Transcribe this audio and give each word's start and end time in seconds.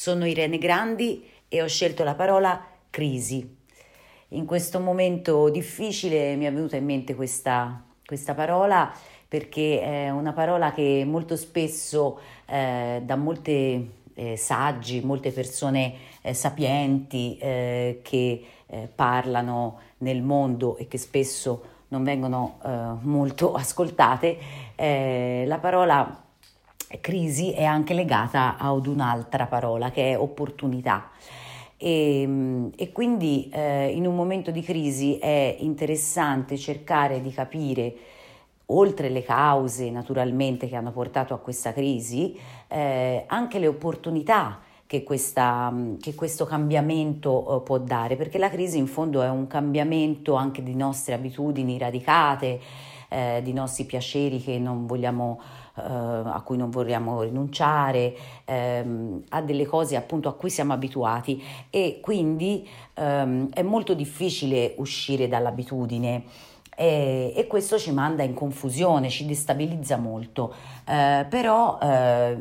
Sono 0.00 0.26
Irene 0.26 0.56
Grandi 0.56 1.28
e 1.46 1.60
ho 1.60 1.66
scelto 1.66 2.04
la 2.04 2.14
parola 2.14 2.64
crisi. 2.88 3.58
In 4.28 4.46
questo 4.46 4.80
momento 4.80 5.50
difficile 5.50 6.36
mi 6.36 6.46
è 6.46 6.52
venuta 6.54 6.76
in 6.76 6.86
mente 6.86 7.14
questa, 7.14 7.84
questa 8.06 8.32
parola 8.32 8.90
perché 9.28 9.82
è 9.82 10.08
una 10.08 10.32
parola 10.32 10.72
che 10.72 11.04
molto 11.06 11.36
spesso 11.36 12.18
eh, 12.46 13.02
da 13.04 13.16
molti 13.16 13.90
eh, 14.14 14.38
saggi, 14.38 15.02
molte 15.02 15.32
persone 15.32 15.92
eh, 16.22 16.32
sapienti 16.32 17.36
eh, 17.36 18.00
che 18.02 18.44
eh, 18.68 18.88
parlano 18.94 19.80
nel 19.98 20.22
mondo 20.22 20.78
e 20.78 20.88
che 20.88 20.96
spesso 20.96 21.62
non 21.88 22.04
vengono 22.04 22.58
eh, 22.64 22.70
molto 23.02 23.52
ascoltate, 23.52 24.38
la 25.44 25.58
parola 25.58 26.28
crisi 27.00 27.52
è 27.52 27.64
anche 27.64 27.94
legata 27.94 28.56
ad 28.58 28.86
un'altra 28.86 29.46
parola 29.46 29.90
che 29.90 30.12
è 30.12 30.18
opportunità. 30.18 31.10
E, 31.76 32.70
e 32.76 32.92
quindi 32.92 33.48
eh, 33.52 33.88
in 33.88 34.06
un 34.06 34.14
momento 34.14 34.50
di 34.50 34.62
crisi 34.62 35.16
è 35.18 35.56
interessante 35.60 36.58
cercare 36.58 37.22
di 37.22 37.30
capire, 37.30 37.94
oltre 38.66 39.08
le 39.08 39.22
cause 39.22 39.90
naturalmente 39.90 40.68
che 40.68 40.76
hanno 40.76 40.92
portato 40.92 41.34
a 41.34 41.38
questa 41.38 41.72
crisi, 41.72 42.38
eh, 42.68 43.24
anche 43.26 43.58
le 43.58 43.66
opportunità 43.66 44.60
che, 44.86 45.04
questa, 45.04 45.72
che 46.00 46.14
questo 46.14 46.44
cambiamento 46.44 47.60
eh, 47.60 47.62
può 47.62 47.78
dare, 47.78 48.16
perché 48.16 48.38
la 48.38 48.50
crisi 48.50 48.76
in 48.76 48.88
fondo 48.88 49.22
è 49.22 49.28
un 49.30 49.46
cambiamento 49.46 50.34
anche 50.34 50.62
di 50.62 50.74
nostre 50.74 51.14
abitudini 51.14 51.78
radicate, 51.78 52.60
eh, 53.10 53.40
di 53.42 53.52
nostri 53.52 53.84
piaceri 53.84 54.40
che 54.42 54.58
non 54.58 54.86
vogliamo 54.86 55.40
eh, 55.76 55.82
a 55.82 56.40
cui 56.44 56.56
non 56.56 56.70
vogliamo 56.70 57.22
rinunciare, 57.22 58.14
ehm, 58.44 59.24
a 59.30 59.42
delle 59.42 59.66
cose 59.66 59.96
appunto 59.96 60.28
a 60.28 60.34
cui 60.34 60.50
siamo 60.50 60.72
abituati 60.72 61.42
e 61.70 62.00
quindi 62.00 62.66
ehm, 62.94 63.50
è 63.52 63.62
molto 63.62 63.94
difficile 63.94 64.74
uscire 64.78 65.28
dall'abitudine. 65.28 66.24
E, 66.76 67.34
e, 67.36 67.46
questo 67.46 67.78
ci 67.78 67.92
manda 67.92 68.22
in 68.22 68.32
confusione, 68.32 69.10
ci 69.10 69.26
destabilizza 69.26 69.98
molto, 69.98 70.54
eh, 70.86 71.26
però 71.28 71.78
eh, 71.78 72.38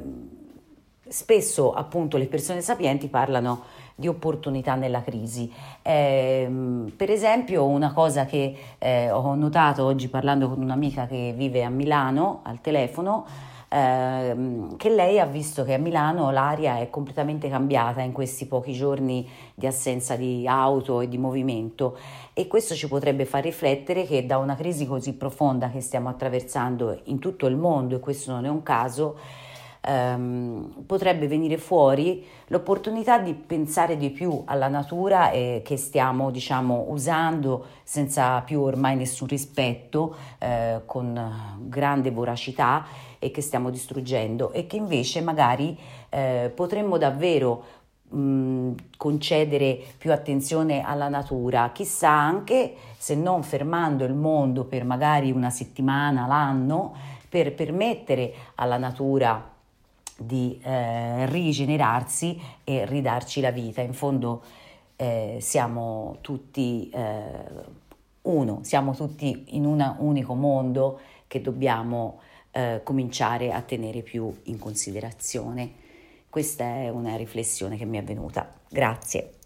spesso 1.09 1.73
appunto 1.73 2.17
le 2.17 2.27
persone 2.27 2.61
sapienti 2.61 3.09
parlano 3.09 3.63
di 3.99 4.07
opportunità 4.07 4.75
nella 4.75 5.01
crisi. 5.01 5.51
Eh, 5.81 6.49
per 6.95 7.11
esempio, 7.11 7.65
una 7.65 7.91
cosa 7.91 8.25
che 8.25 8.55
eh, 8.77 9.11
ho 9.11 9.35
notato 9.35 9.83
oggi 9.83 10.07
parlando 10.07 10.47
con 10.47 10.61
un'amica 10.61 11.05
che 11.05 11.33
vive 11.35 11.65
a 11.65 11.69
Milano 11.69 12.39
al 12.43 12.61
telefono, 12.61 13.25
eh, 13.67 14.35
che 14.77 14.89
lei 14.89 15.19
ha 15.19 15.25
visto 15.25 15.65
che 15.65 15.73
a 15.73 15.77
Milano 15.77 16.31
l'aria 16.31 16.79
è 16.79 16.89
completamente 16.89 17.49
cambiata 17.49 18.01
in 18.01 18.13
questi 18.13 18.47
pochi 18.47 18.71
giorni 18.71 19.27
di 19.53 19.67
assenza 19.67 20.15
di 20.15 20.47
auto 20.47 21.01
e 21.01 21.07
di 21.07 21.17
movimento 21.17 21.97
e 22.33 22.47
questo 22.47 22.73
ci 22.73 22.87
potrebbe 22.87 23.25
far 23.25 23.43
riflettere 23.43 24.05
che 24.05 24.25
da 24.25 24.37
una 24.37 24.55
crisi 24.55 24.87
così 24.87 25.13
profonda 25.13 25.69
che 25.69 25.81
stiamo 25.81 26.07
attraversando 26.07 27.01
in 27.03 27.19
tutto 27.19 27.47
il 27.47 27.57
mondo, 27.57 27.97
e 27.97 27.99
questo 27.99 28.31
non 28.31 28.45
è 28.45 28.49
un 28.49 28.63
caso, 28.63 29.17
ehm, 29.81 30.83
potrebbe 30.85 31.27
venire 31.27 31.57
fuori 31.57 32.25
l'opportunità 32.47 33.19
di 33.19 33.33
pensare 33.33 33.97
di 33.97 34.09
più 34.09 34.41
alla 34.45 34.67
natura 34.67 35.31
e 35.31 35.61
che 35.63 35.77
stiamo 35.77 36.31
diciamo 36.31 36.85
usando 36.89 37.65
senza 37.83 38.41
più 38.41 38.61
ormai 38.61 38.95
nessun 38.95 39.27
rispetto 39.27 40.15
eh, 40.39 40.81
con 40.85 41.57
grande 41.67 42.11
voracità 42.11 42.85
e 43.19 43.31
che 43.31 43.41
stiamo 43.41 43.69
distruggendo 43.69 44.51
e 44.51 44.65
che 44.65 44.77
invece 44.77 45.21
magari 45.21 45.77
eh, 46.09 46.51
potremmo 46.53 46.97
davvero 46.97 47.77
concedere 48.97 49.79
più 49.99 50.11
attenzione 50.11 50.81
alla 50.81 51.09
natura, 51.09 51.71
chissà 51.71 52.09
anche 52.09 52.73
se 52.97 53.13
non 53.13 53.43
fermando 53.43 54.03
il 54.03 54.15
mondo 54.15 54.63
per 54.63 54.83
magari 54.83 55.31
una 55.31 55.51
settimana 55.51 56.25
l'anno 56.25 56.95
per 57.29 57.53
permettere 57.53 58.33
alla 58.55 58.77
natura 58.77 59.57
di 60.19 60.59
eh, 60.63 61.25
rigenerarsi 61.27 62.39
e 62.63 62.85
ridarci 62.85 63.41
la 63.41 63.51
vita. 63.51 63.81
In 63.81 63.93
fondo 63.93 64.41
eh, 64.95 65.37
siamo 65.39 66.17
tutti 66.21 66.89
eh, 66.93 67.77
uno, 68.23 68.59
siamo 68.63 68.93
tutti 68.93 69.45
in 69.49 69.65
un 69.65 69.95
unico 69.99 70.33
mondo 70.33 70.99
che 71.27 71.41
dobbiamo 71.41 72.19
eh, 72.51 72.81
cominciare 72.83 73.51
a 73.51 73.61
tenere 73.61 74.01
più 74.01 74.33
in 74.43 74.59
considerazione. 74.59 75.87
Questa 76.29 76.63
è 76.63 76.89
una 76.89 77.15
riflessione 77.15 77.77
che 77.77 77.85
mi 77.85 77.97
è 77.97 78.03
venuta. 78.03 78.47
Grazie. 78.69 79.38